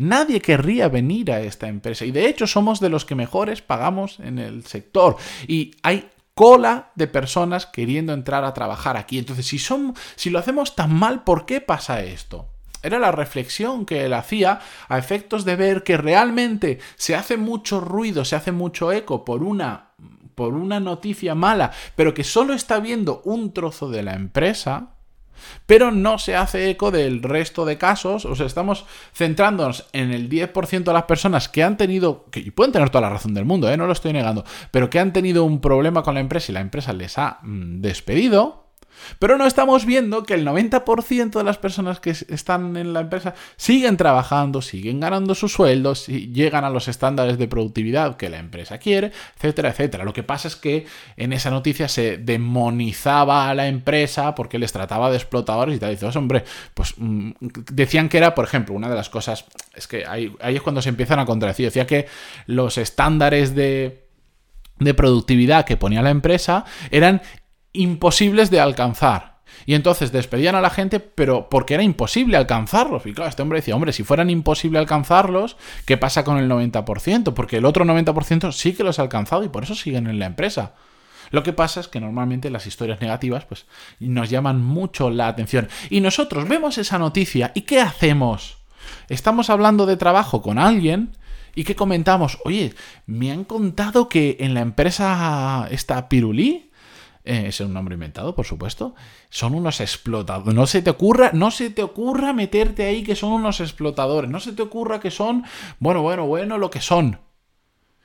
Nadie 0.00 0.40
querría 0.40 0.88
venir 0.88 1.32
a 1.32 1.40
esta 1.40 1.66
empresa 1.66 2.04
y 2.04 2.12
de 2.12 2.28
hecho 2.28 2.46
somos 2.46 2.78
de 2.78 2.88
los 2.88 3.04
que 3.04 3.16
mejores 3.16 3.62
pagamos 3.62 4.20
en 4.20 4.38
el 4.38 4.64
sector 4.64 5.16
y 5.48 5.72
hay 5.82 6.08
cola 6.38 6.92
de 6.94 7.08
personas 7.08 7.66
queriendo 7.66 8.12
entrar 8.12 8.44
a 8.44 8.54
trabajar 8.54 8.96
aquí. 8.96 9.18
Entonces, 9.18 9.44
si, 9.44 9.58
son, 9.58 9.96
si 10.14 10.30
lo 10.30 10.38
hacemos 10.38 10.76
tan 10.76 10.94
mal, 10.94 11.24
¿por 11.24 11.46
qué 11.46 11.60
pasa 11.60 12.04
esto? 12.04 12.46
Era 12.84 13.00
la 13.00 13.10
reflexión 13.10 13.84
que 13.84 14.04
él 14.04 14.14
hacía 14.14 14.60
a 14.88 14.98
efectos 14.98 15.44
de 15.44 15.56
ver 15.56 15.82
que 15.82 15.96
realmente 15.96 16.78
se 16.94 17.16
hace 17.16 17.38
mucho 17.38 17.80
ruido, 17.80 18.24
se 18.24 18.36
hace 18.36 18.52
mucho 18.52 18.92
eco 18.92 19.24
por 19.24 19.42
una, 19.42 19.94
por 20.36 20.54
una 20.54 20.78
noticia 20.78 21.34
mala, 21.34 21.72
pero 21.96 22.14
que 22.14 22.22
solo 22.22 22.54
está 22.54 22.78
viendo 22.78 23.20
un 23.24 23.52
trozo 23.52 23.90
de 23.90 24.04
la 24.04 24.14
empresa, 24.14 24.90
pero 25.66 25.90
no 25.90 26.18
se 26.18 26.36
hace 26.36 26.70
eco 26.70 26.90
del 26.90 27.22
resto 27.22 27.64
de 27.64 27.78
casos, 27.78 28.24
o 28.24 28.34
sea, 28.34 28.46
estamos 28.46 28.84
centrándonos 29.14 29.86
en 29.92 30.12
el 30.12 30.28
10% 30.28 30.84
de 30.84 30.92
las 30.92 31.04
personas 31.04 31.48
que 31.48 31.62
han 31.62 31.76
tenido, 31.76 32.26
que 32.30 32.52
pueden 32.52 32.72
tener 32.72 32.90
toda 32.90 33.02
la 33.02 33.10
razón 33.10 33.34
del 33.34 33.44
mundo, 33.44 33.70
¿eh? 33.70 33.76
no 33.76 33.86
lo 33.86 33.92
estoy 33.92 34.12
negando, 34.12 34.44
pero 34.70 34.90
que 34.90 34.98
han 34.98 35.12
tenido 35.12 35.44
un 35.44 35.60
problema 35.60 36.02
con 36.02 36.14
la 36.14 36.20
empresa 36.20 36.52
y 36.52 36.54
la 36.54 36.60
empresa 36.60 36.92
les 36.92 37.18
ha 37.18 37.38
mm, 37.42 37.80
despedido, 37.80 38.67
pero 39.18 39.36
no 39.38 39.46
estamos 39.46 39.84
viendo 39.84 40.22
que 40.22 40.34
el 40.34 40.46
90% 40.46 41.30
de 41.30 41.44
las 41.44 41.58
personas 41.58 42.00
que 42.00 42.10
están 42.10 42.76
en 42.76 42.92
la 42.92 43.00
empresa 43.00 43.34
siguen 43.56 43.96
trabajando, 43.96 44.62
siguen 44.62 45.00
ganando 45.00 45.34
sus 45.34 45.52
sueldos, 45.52 46.06
llegan 46.06 46.64
a 46.64 46.70
los 46.70 46.88
estándares 46.88 47.38
de 47.38 47.48
productividad 47.48 48.16
que 48.16 48.28
la 48.28 48.38
empresa 48.38 48.78
quiere, 48.78 49.12
etcétera, 49.36 49.70
etcétera. 49.70 50.04
Lo 50.04 50.12
que 50.12 50.22
pasa 50.22 50.48
es 50.48 50.56
que 50.56 50.86
en 51.16 51.32
esa 51.32 51.50
noticia 51.50 51.88
se 51.88 52.18
demonizaba 52.18 53.48
a 53.48 53.54
la 53.54 53.68
empresa 53.68 54.34
porque 54.34 54.58
les 54.58 54.72
trataba 54.72 55.10
de 55.10 55.16
explotadores 55.16 55.76
y 55.76 55.78
tal. 55.78 55.90
dices, 55.90 56.16
hombre, 56.16 56.44
pues 56.74 56.94
mm, 56.96 57.30
decían 57.72 58.08
que 58.08 58.18
era, 58.18 58.34
por 58.34 58.44
ejemplo, 58.44 58.74
una 58.74 58.88
de 58.88 58.96
las 58.96 59.10
cosas, 59.10 59.44
es 59.74 59.86
que 59.86 60.06
ahí, 60.06 60.34
ahí 60.40 60.56
es 60.56 60.62
cuando 60.62 60.82
se 60.82 60.88
empiezan 60.88 61.18
a 61.18 61.26
contradecir. 61.26 61.66
Decía 61.66 61.86
que 61.86 62.06
los 62.46 62.78
estándares 62.78 63.54
de 63.54 64.08
de 64.78 64.94
productividad 64.94 65.64
que 65.64 65.76
ponía 65.76 66.02
la 66.02 66.10
empresa 66.10 66.64
eran 66.90 67.22
imposibles 67.78 68.50
de 68.50 68.60
alcanzar. 68.60 69.38
Y 69.66 69.74
entonces 69.74 70.12
despedían 70.12 70.54
a 70.54 70.60
la 70.60 70.70
gente, 70.70 71.00
pero 71.00 71.48
porque 71.48 71.74
era 71.74 71.82
imposible 71.82 72.36
alcanzarlos. 72.36 73.06
Y 73.06 73.12
claro, 73.12 73.30
este 73.30 73.42
hombre 73.42 73.58
decía, 73.58 73.74
hombre, 73.74 73.92
si 73.92 74.02
fueran 74.02 74.30
imposible 74.30 74.78
alcanzarlos, 74.78 75.56
¿qué 75.84 75.96
pasa 75.96 76.24
con 76.24 76.38
el 76.38 76.48
90%? 76.48 77.34
Porque 77.34 77.58
el 77.58 77.64
otro 77.64 77.84
90% 77.84 78.52
sí 78.52 78.74
que 78.74 78.84
los 78.84 78.98
ha 78.98 79.02
alcanzado 79.02 79.44
y 79.44 79.48
por 79.48 79.62
eso 79.62 79.74
siguen 79.74 80.06
en 80.06 80.18
la 80.18 80.26
empresa. 80.26 80.74
Lo 81.30 81.42
que 81.42 81.52
pasa 81.52 81.80
es 81.80 81.88
que 81.88 82.00
normalmente 82.00 82.50
las 82.50 82.66
historias 82.66 83.00
negativas 83.00 83.44
pues, 83.44 83.66
nos 84.00 84.30
llaman 84.30 84.62
mucho 84.64 85.10
la 85.10 85.28
atención. 85.28 85.68
Y 85.90 86.00
nosotros 86.00 86.48
vemos 86.48 86.78
esa 86.78 86.98
noticia 86.98 87.52
y 87.54 87.62
¿qué 87.62 87.80
hacemos? 87.80 88.58
Estamos 89.08 89.50
hablando 89.50 89.86
de 89.86 89.96
trabajo 89.96 90.40
con 90.40 90.58
alguien 90.58 91.10
y 91.54 91.64
¿qué 91.64 91.74
comentamos? 91.74 92.38
Oye, 92.44 92.74
me 93.06 93.30
han 93.30 93.44
contado 93.44 94.08
que 94.08 94.38
en 94.40 94.54
la 94.54 94.60
empresa 94.60 95.68
esta 95.70 96.08
Pirulí 96.08 96.67
eh, 97.28 97.48
es 97.48 97.60
un 97.60 97.74
nombre 97.74 97.92
inventado, 97.92 98.34
por 98.34 98.46
supuesto, 98.46 98.94
son 99.28 99.54
unos 99.54 99.82
explotadores. 99.82 100.54
No 100.54 100.66
se 100.66 100.80
te 100.80 100.88
ocurra, 100.88 101.30
no 101.34 101.50
se 101.50 101.68
te 101.68 101.82
ocurra 101.82 102.32
meterte 102.32 102.86
ahí 102.86 103.02
que 103.02 103.14
son 103.14 103.32
unos 103.32 103.60
explotadores, 103.60 104.30
no 104.30 104.40
se 104.40 104.52
te 104.52 104.62
ocurra 104.62 104.98
que 104.98 105.10
son, 105.10 105.44
bueno, 105.78 106.00
bueno, 106.00 106.26
bueno, 106.26 106.56
lo 106.56 106.70
que 106.70 106.80
son. 106.80 107.20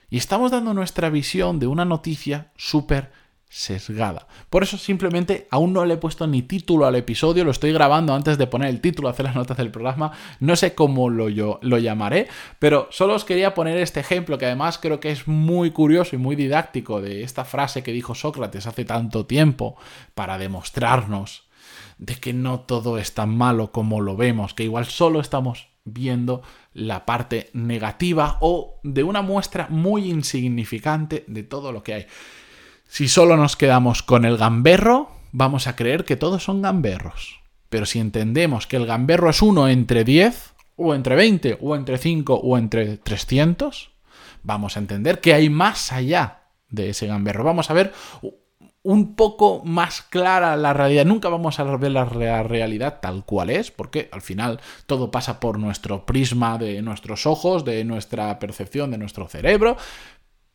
Y 0.09 0.17
estamos 0.17 0.51
dando 0.51 0.73
nuestra 0.73 1.09
visión 1.09 1.57
de 1.57 1.67
una 1.67 1.85
noticia 1.85 2.51
súper 2.57 3.13
sesgada. 3.53 4.25
Por 4.49 4.63
eso 4.63 4.79
simplemente 4.79 5.47
aún 5.51 5.73
no 5.73 5.85
le 5.85 5.93
he 5.93 5.97
puesto 5.97 6.25
ni 6.25 6.41
título 6.41 6.87
al 6.87 6.95
episodio, 6.95 7.45
lo 7.45 7.51
estoy 7.51 7.71
grabando 7.71 8.15
antes 8.15 8.39
de 8.39 8.47
poner 8.47 8.69
el 8.69 8.81
título, 8.81 9.09
hacer 9.09 9.25
las 9.25 9.35
notas 9.35 9.57
del 9.57 9.69
programa, 9.69 10.11
no 10.39 10.55
sé 10.55 10.73
cómo 10.73 11.11
lo, 11.11 11.29
yo, 11.29 11.59
lo 11.61 11.77
llamaré, 11.77 12.27
pero 12.57 12.87
solo 12.89 13.13
os 13.13 13.25
quería 13.25 13.53
poner 13.53 13.77
este 13.77 13.99
ejemplo 13.99 14.39
que 14.39 14.47
además 14.47 14.79
creo 14.79 14.99
que 14.99 15.11
es 15.11 15.27
muy 15.27 15.69
curioso 15.69 16.15
y 16.15 16.19
muy 16.19 16.35
didáctico 16.35 16.99
de 16.99 17.21
esta 17.21 17.45
frase 17.45 17.83
que 17.83 17.93
dijo 17.93 18.15
Sócrates 18.15 18.65
hace 18.65 18.85
tanto 18.85 19.27
tiempo 19.27 19.75
para 20.15 20.39
demostrarnos 20.39 21.43
de 21.99 22.15
que 22.15 22.33
no 22.33 22.61
todo 22.61 22.97
es 22.97 23.13
tan 23.13 23.37
malo 23.37 23.71
como 23.71 24.01
lo 24.01 24.17
vemos, 24.17 24.55
que 24.55 24.63
igual 24.63 24.85
solo 24.85 25.19
estamos 25.19 25.67
viendo 25.85 26.41
la 26.73 27.05
parte 27.05 27.51
negativa 27.53 28.39
o 28.41 28.79
de 28.81 29.03
una 29.03 29.21
muestra 29.21 29.67
muy 29.69 30.09
insignificante 30.09 31.23
de 31.27 31.43
todo 31.43 31.71
lo 31.71 31.83
que 31.83 31.93
hay. 31.93 32.07
Si 32.93 33.07
solo 33.07 33.37
nos 33.37 33.55
quedamos 33.55 34.03
con 34.03 34.23
el 34.23 34.37
gamberro, 34.37 35.09
vamos 35.31 35.65
a 35.65 35.75
creer 35.75 36.05
que 36.05 36.15
todos 36.15 36.43
son 36.43 36.61
gamberros. 36.61 37.41
Pero 37.69 37.87
si 37.87 37.97
entendemos 37.97 38.67
que 38.67 38.75
el 38.75 38.85
gamberro 38.85 39.31
es 39.31 39.41
uno 39.41 39.67
entre 39.67 40.03
10, 40.03 40.53
o 40.75 40.93
entre 40.93 41.15
20, 41.15 41.57
o 41.59 41.75
entre 41.75 41.97
5, 41.97 42.35
o 42.35 42.55
entre 42.55 42.97
300, 42.97 43.89
vamos 44.43 44.77
a 44.77 44.79
entender 44.79 45.21
que 45.21 45.33
hay 45.33 45.49
más 45.49 45.91
allá 45.91 46.43
de 46.69 46.91
ese 46.91 47.07
gamberro. 47.07 47.43
Vamos 47.43 47.71
a 47.71 47.73
ver 47.73 47.93
un 48.83 49.15
poco 49.15 49.63
más 49.65 50.03
clara 50.03 50.55
la 50.55 50.73
realidad. 50.73 51.05
Nunca 51.05 51.29
vamos 51.29 51.59
a 51.59 51.63
ver 51.63 51.89
la 51.89 52.05
realidad 52.05 52.99
tal 53.01 53.25
cual 53.25 53.49
es, 53.49 53.71
porque 53.71 54.07
al 54.11 54.21
final 54.21 54.61
todo 54.85 55.09
pasa 55.09 55.39
por 55.39 55.57
nuestro 55.57 56.05
prisma 56.05 56.59
de 56.59 56.79
nuestros 56.83 57.25
ojos, 57.25 57.65
de 57.65 57.85
nuestra 57.85 58.37
percepción, 58.37 58.91
de 58.91 58.99
nuestro 58.99 59.27
cerebro, 59.27 59.77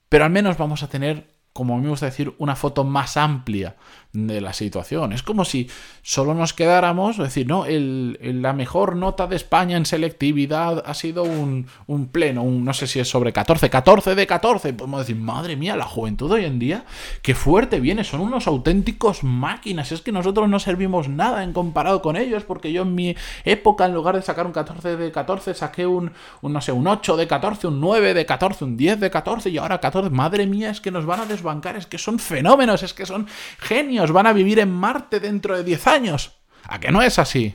pero 0.09 0.25
al 0.25 0.31
menos 0.31 0.57
vamos 0.57 0.85
a 0.85 0.89
tener 0.89 1.38
como 1.59 1.77
me 1.77 1.89
gusta 1.89 2.07
decir, 2.07 2.33
una 2.39 2.55
foto 2.55 2.85
más 2.85 3.17
amplia 3.17 3.75
de 4.13 4.41
la 4.41 4.53
situación. 4.53 5.13
Es 5.13 5.23
como 5.23 5.45
si 5.45 5.69
solo 6.03 6.33
nos 6.33 6.55
quedáramos, 6.55 7.19
es 7.19 7.25
decir, 7.25 7.47
no, 7.47 7.67
el, 7.67 8.17
la 8.41 8.53
mejor 8.53 8.97
nota 8.97 9.27
de 9.27 9.37
España 9.37 9.77
en 9.77 9.85
selectividad 9.85 10.83
ha 10.87 10.95
sido 10.95 11.25
un, 11.25 11.67
pleno, 12.13 12.43
un, 12.43 12.65
no 12.65 12.73
sé 12.73 12.87
si 12.87 13.01
es 13.01 13.09
sobre 13.09 13.33
14, 13.33 13.69
14 13.69 14.15
de 14.15 14.27
14. 14.27 14.73
Podemos 14.73 15.01
decir, 15.01 15.17
madre 15.17 15.57
mía, 15.57 15.77
la 15.77 15.85
juventud 15.85 16.31
hoy 16.31 16.45
en 16.45 16.59
día, 16.59 16.85
qué 17.23 17.35
fuerte 17.35 17.81
viene, 17.81 18.05
son 18.05 18.21
unos 18.21 18.47
auténticos 18.47 19.25
máquinas. 19.25 19.93
Es 19.93 20.01
que 20.01 20.13
nosotros 20.13 20.49
no 20.49 20.61
servimos 20.61 21.09
nada 21.09 21.43
en 21.43 21.53
comparado 21.53 22.01
con 22.01 22.17
ellos, 22.17 22.45
porque 22.45 22.73
yo 22.73 22.83
en 22.83 22.95
mi 22.95 23.17
época, 23.45 23.85
en 23.85 23.95
lugar 23.95 24.15
de 24.15 24.23
sacar 24.23 24.47
un 24.47 24.53
14 24.53 24.97
de 24.97 25.11
14, 25.11 25.55
saqué 25.55 25.87
un, 25.87 26.13
un 26.41 26.53
no 26.53 26.61
sé, 26.61 26.71
un 26.73 26.87
8 26.87 27.17
de 27.17 27.27
14, 27.27 27.67
un 27.67 27.81
9 27.81 28.15
de 28.15 28.25
14, 28.25 28.65
un 28.65 28.77
10 28.77 29.01
de 29.01 29.11
14 29.11 29.51
y 29.51 29.59
ahora 29.59 29.81
14. 29.81 30.09
Madre 30.11 30.47
mía, 30.47 30.71
es 30.71 30.81
que 30.81 30.91
nos 30.91 31.05
van 31.05 31.21
a 31.21 31.27
desbancar, 31.27 31.48
es 31.77 31.87
que 31.87 31.99
son 31.99 32.19
fenómenos, 32.19 32.83
es 32.83 32.95
que 32.95 33.07
son 33.07 33.27
genios 33.59 34.13
van 34.13 34.27
a 34.27 34.33
vivir 34.33 34.59
en 34.59 34.73
Marte 34.73 35.21
dentro 35.21 35.57
de 35.57 35.65
10 35.65 35.87
años. 35.87 36.33
¿A 36.65 36.79
que 36.79 36.91
no 36.91 37.03
es 37.03 37.19
así? 37.19 37.55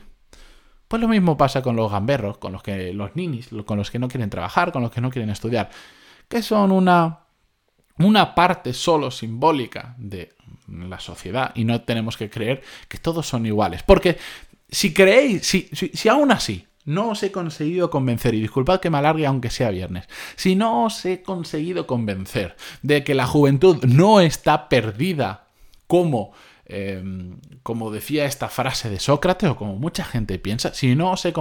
Pues 0.87 1.01
lo 1.01 1.07
mismo 1.07 1.37
pasa 1.37 1.61
con 1.61 1.75
los 1.75 1.91
gamberros, 1.91 2.37
con 2.37 2.53
los 2.53 2.63
que 2.63 2.93
los 2.93 3.15
ninis, 3.15 3.49
con 3.65 3.77
los 3.77 3.89
que 3.89 3.99
no 3.99 4.07
quieren 4.07 4.29
trabajar, 4.29 4.71
con 4.71 4.81
los 4.81 4.91
que 4.91 5.01
no 5.01 5.09
quieren 5.09 5.29
estudiar, 5.29 5.69
que 6.27 6.41
son 6.41 6.71
una 6.71 7.19
una 7.99 8.33
parte 8.33 8.73
solo 8.73 9.11
simbólica 9.11 9.95
de 9.97 10.35
la 10.67 10.99
sociedad 10.99 11.51
y 11.55 11.63
no 11.63 11.81
tenemos 11.81 12.17
que 12.17 12.29
creer 12.29 12.63
que 12.87 12.97
todos 12.97 13.27
son 13.27 13.45
iguales. 13.45 13.83
Porque 13.83 14.17
si 14.69 14.93
creéis, 14.93 15.45
si, 15.45 15.69
si, 15.73 15.89
si, 15.89 16.09
aún 16.09 16.31
así 16.31 16.67
no 16.85 17.09
os 17.09 17.23
he 17.23 17.31
conseguido 17.31 17.89
convencer, 17.89 18.33
y 18.33 18.41
disculpad 18.41 18.79
que 18.79 18.89
me 18.89 18.97
alargue 18.97 19.25
aunque 19.25 19.49
sea 19.49 19.69
viernes, 19.69 20.05
si 20.35 20.55
no 20.55 20.85
os 20.85 21.05
he 21.05 21.21
conseguido 21.21 21.87
convencer 21.87 22.55
de 22.81 23.03
que 23.03 23.15
la 23.15 23.25
juventud 23.27 23.83
no 23.85 24.19
está 24.19 24.69
perdida 24.69 25.47
como, 25.87 26.33
em, 26.65 27.37
como 27.61 27.91
decía 27.91 28.25
esta 28.25 28.49
frase 28.49 28.89
de 28.89 28.99
Sócrates, 28.99 29.49
o 29.49 29.55
como 29.55 29.75
mucha 29.75 30.03
gente 30.03 30.39
piensa, 30.39 30.73
si 30.73 30.95
no 30.95 31.11
os 31.11 31.25
he, 31.25 31.33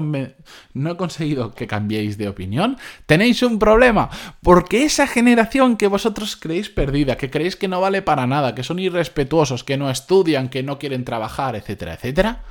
no 0.74 0.90
he 0.90 0.96
conseguido 0.96 1.52
que 1.52 1.66
cambiéis 1.66 2.18
de 2.18 2.28
opinión, 2.28 2.76
tenéis 3.06 3.42
un 3.42 3.58
problema, 3.58 4.10
porque 4.42 4.84
esa 4.84 5.06
generación 5.06 5.76
que 5.76 5.86
vosotros 5.86 6.36
creéis 6.36 6.68
perdida, 6.68 7.16
que 7.16 7.30
creéis 7.30 7.56
que 7.56 7.68
no 7.68 7.80
vale 7.80 8.02
para 8.02 8.26
nada, 8.26 8.54
que 8.54 8.62
son 8.62 8.78
irrespetuosos, 8.78 9.64
que 9.64 9.76
no 9.76 9.90
estudian, 9.90 10.48
que 10.48 10.62
no 10.62 10.78
quieren 10.78 11.04
trabajar, 11.04 11.56
etcétera, 11.56 11.94
etcétera, 11.94 12.42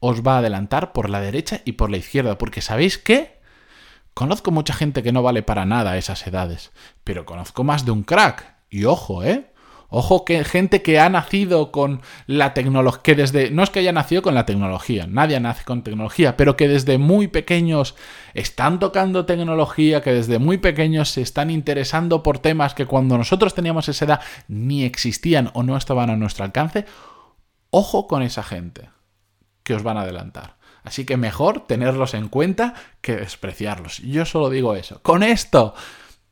os 0.00 0.22
va 0.22 0.34
a 0.34 0.38
adelantar 0.38 0.92
por 0.92 1.10
la 1.10 1.20
derecha 1.20 1.60
y 1.64 1.72
por 1.72 1.90
la 1.90 1.96
izquierda, 1.96 2.38
porque 2.38 2.60
¿sabéis 2.60 2.98
qué? 2.98 3.40
Conozco 4.14 4.50
mucha 4.50 4.72
gente 4.72 5.02
que 5.02 5.12
no 5.12 5.22
vale 5.22 5.42
para 5.42 5.66
nada 5.66 5.92
a 5.92 5.98
esas 5.98 6.26
edades, 6.26 6.72
pero 7.04 7.26
conozco 7.26 7.64
más 7.64 7.84
de 7.84 7.90
un 7.90 8.02
crack. 8.02 8.56
Y 8.70 8.84
ojo, 8.84 9.22
¿eh? 9.22 9.52
Ojo 9.88 10.24
que 10.24 10.42
gente 10.44 10.82
que 10.82 10.98
ha 10.98 11.08
nacido 11.08 11.70
con 11.70 12.00
la 12.26 12.54
tecnología, 12.54 13.02
que 13.02 13.14
desde, 13.14 13.50
no 13.50 13.62
es 13.62 13.70
que 13.70 13.78
haya 13.78 13.92
nacido 13.92 14.22
con 14.22 14.34
la 14.34 14.44
tecnología, 14.44 15.06
nadie 15.06 15.38
nace 15.38 15.64
con 15.64 15.82
tecnología, 15.82 16.36
pero 16.36 16.56
que 16.56 16.66
desde 16.66 16.98
muy 16.98 17.28
pequeños 17.28 17.94
están 18.34 18.80
tocando 18.80 19.26
tecnología, 19.26 20.02
que 20.02 20.12
desde 20.12 20.40
muy 20.40 20.58
pequeños 20.58 21.10
se 21.10 21.22
están 21.22 21.50
interesando 21.50 22.22
por 22.24 22.40
temas 22.40 22.74
que 22.74 22.86
cuando 22.86 23.16
nosotros 23.16 23.54
teníamos 23.54 23.88
esa 23.88 24.06
edad 24.06 24.20
ni 24.48 24.84
existían 24.84 25.50
o 25.54 25.62
no 25.62 25.76
estaban 25.76 26.10
a 26.10 26.16
nuestro 26.16 26.44
alcance. 26.44 26.84
Ojo 27.70 28.08
con 28.08 28.22
esa 28.22 28.42
gente 28.42 28.95
que 29.66 29.74
os 29.74 29.82
van 29.82 29.98
a 29.98 30.02
adelantar. 30.02 30.58
Así 30.84 31.04
que 31.04 31.16
mejor 31.16 31.66
tenerlos 31.66 32.14
en 32.14 32.28
cuenta 32.28 32.74
que 33.00 33.16
despreciarlos. 33.16 33.98
Yo 33.98 34.24
solo 34.24 34.48
digo 34.48 34.76
eso. 34.76 35.02
Con 35.02 35.24
esto 35.24 35.74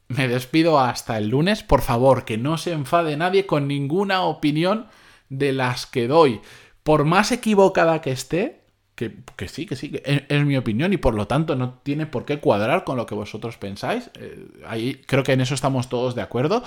me 0.07 0.29
despido 0.29 0.79
hasta 0.79 1.19
el 1.19 1.31
lunes. 1.31 1.65
Por 1.65 1.83
favor, 1.83 2.25
que 2.25 2.39
no 2.39 2.59
se 2.59 2.71
enfade 2.71 3.17
nadie 3.17 3.45
con 3.45 3.67
ninguna 3.67 4.23
opinión 4.23 4.87
de 5.31 5.53
las 5.53 5.87
que 5.87 6.07
doy. 6.07 6.43
Por 6.85 7.05
más 7.05 7.33
equivocada 7.33 8.01
que 8.01 8.13
esté, 8.13 8.63
que, 8.95 9.17
sí, 9.49 9.67
que 9.67 9.75
sí, 9.75 10.01
es, 10.05 10.45
mi 10.45 10.57
opinión 10.57 10.93
y 10.93 10.99
por 10.99 11.15
lo 11.15 11.27
tanto 11.27 11.57
no 11.57 11.81
tiene 11.83 12.07
por 12.07 12.25
qué 12.25 12.39
cuadrar 12.39 12.85
con 12.85 12.97
lo 12.97 13.07
que 13.07 13.17
vosotros 13.17 13.57
pensáis. 13.57 14.13
Eh, 14.21 14.47
ahí 14.65 15.03
creo 15.09 15.25
que 15.25 15.33
en 15.33 15.41
eso 15.41 15.57
estamos 15.57 15.89
todos 15.89 16.15
de 16.15 16.23
acuerdo. 16.23 16.63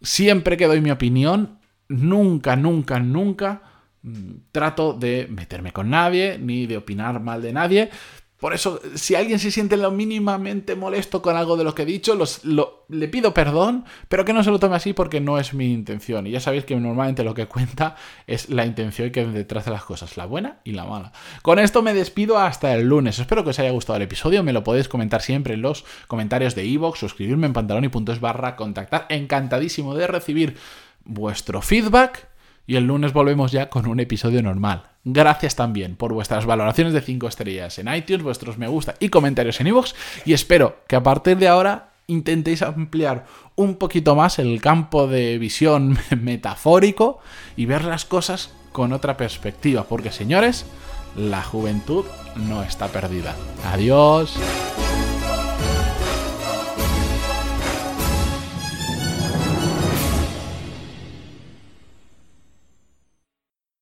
Siempre 0.00 0.56
que 0.56 0.66
doy 0.66 0.80
mi 0.80 0.92
opinión, 0.92 1.58
nunca, 1.88 2.56
nunca, 2.56 3.00
nunca 3.00 3.69
trato 4.52 4.94
de 4.94 5.26
meterme 5.30 5.72
con 5.72 5.90
nadie 5.90 6.38
ni 6.38 6.66
de 6.66 6.78
opinar 6.78 7.20
mal 7.20 7.42
de 7.42 7.52
nadie 7.52 7.90
Por 8.40 8.54
eso, 8.54 8.80
si 8.94 9.14
alguien 9.14 9.38
se 9.38 9.50
siente 9.50 9.76
lo 9.76 9.90
mínimamente 9.90 10.74
molesto 10.74 11.20
con 11.20 11.36
algo 11.36 11.58
de 11.58 11.64
lo 11.64 11.74
que 11.74 11.82
he 11.82 11.84
dicho, 11.84 12.14
los, 12.14 12.40
le 12.88 13.08
pido 13.08 13.34
perdón, 13.34 13.84
pero 14.08 14.24
que 14.24 14.32
no 14.32 14.42
se 14.42 14.50
lo 14.50 14.58
tome 14.58 14.76
así 14.76 14.94
porque 14.94 15.20
no 15.20 15.38
es 15.38 15.52
mi 15.52 15.70
intención. 15.70 16.26
Y 16.26 16.30
ya 16.30 16.40
sabéis 16.40 16.64
que 16.64 16.74
normalmente 16.74 17.22
lo 17.22 17.34
que 17.34 17.46
cuenta 17.46 17.96
es 18.26 18.48
la 18.48 18.64
intención 18.64 19.10
que 19.10 19.20
hay 19.20 19.26
detrás 19.26 19.66
de 19.66 19.72
las 19.72 19.84
cosas, 19.84 20.16
la 20.16 20.24
buena 20.24 20.60
y 20.64 20.72
la 20.72 20.86
mala. 20.86 21.12
Con 21.42 21.58
esto 21.58 21.82
me 21.82 21.92
despido 21.92 22.38
hasta 22.38 22.72
el 22.72 22.88
lunes. 22.88 23.18
Espero 23.18 23.44
que 23.44 23.50
os 23.50 23.58
haya 23.58 23.72
gustado 23.72 23.98
el 23.98 24.04
episodio. 24.04 24.42
Me 24.42 24.54
lo 24.54 24.64
podéis 24.64 24.88
comentar 24.88 25.20
siempre 25.20 25.52
en 25.52 25.60
los 25.60 25.84
comentarios 26.06 26.54
de 26.54 26.64
iVoox, 26.64 26.98
suscribirme 26.98 27.46
en 27.46 27.52
pantaloni.es 27.52 28.20
barra 28.20 28.56
contactar. 28.56 29.04
Encantadísimo 29.10 29.94
de 29.94 30.06
recibir 30.06 30.56
vuestro 31.04 31.60
feedback 31.60 32.29
y 32.66 32.76
el 32.76 32.84
lunes 32.84 33.12
volvemos 33.12 33.52
ya 33.52 33.68
con 33.68 33.86
un 33.86 34.00
episodio 34.00 34.42
normal. 34.42 34.84
Gracias 35.04 35.56
también 35.56 35.96
por 35.96 36.12
vuestras 36.12 36.46
valoraciones 36.46 36.92
de 36.92 37.00
5 37.00 37.28
estrellas 37.28 37.78
en 37.78 37.92
iTunes, 37.92 38.22
vuestros 38.22 38.58
me 38.58 38.68
gusta 38.68 38.94
y 39.00 39.08
comentarios 39.08 39.60
en 39.60 39.68
iVoox 39.68 39.94
y 40.24 40.34
espero 40.34 40.78
que 40.86 40.96
a 40.96 41.02
partir 41.02 41.38
de 41.38 41.48
ahora 41.48 41.90
intentéis 42.06 42.62
ampliar 42.62 43.24
un 43.56 43.76
poquito 43.76 44.14
más 44.14 44.38
el 44.38 44.60
campo 44.60 45.06
de 45.06 45.38
visión 45.38 45.98
metafórico 46.20 47.20
y 47.56 47.66
ver 47.66 47.84
las 47.84 48.04
cosas 48.04 48.52
con 48.72 48.92
otra 48.92 49.16
perspectiva, 49.16 49.84
porque 49.84 50.12
señores, 50.12 50.66
la 51.16 51.42
juventud 51.42 52.04
no 52.36 52.62
está 52.62 52.88
perdida. 52.88 53.34
Adiós. 53.64 54.38